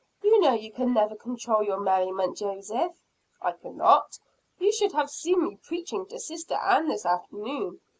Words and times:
"You 0.23 0.39
know 0.41 0.53
you 0.55 0.73
never 0.87 1.13
can 1.15 1.19
control 1.35 1.61
your 1.61 1.79
merriment, 1.79 2.35
Joseph." 2.39 2.99
"I 3.39 3.51
cannot? 3.51 4.17
You 4.57 4.71
should 4.71 4.93
have 4.93 5.11
seen 5.11 5.43
me 5.47 5.57
preaching 5.61 6.07
to 6.07 6.19
sister 6.19 6.55
Ann 6.55 6.87
this 6.87 7.05
afternoon. 7.05 7.81